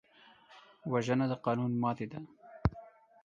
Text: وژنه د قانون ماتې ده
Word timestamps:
وژنه 0.91 1.25
د 1.31 1.33
قانون 1.45 1.71
ماتې 1.81 2.05
ده 2.11 2.19